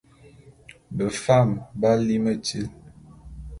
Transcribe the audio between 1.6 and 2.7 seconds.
b'á lí metíl.